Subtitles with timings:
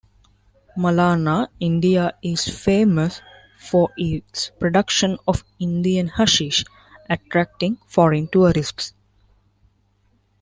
[0.75, 3.21] Malana, India is famous
[3.59, 6.65] for its production of Indian hashish,
[7.07, 8.95] attracting foreign tourists.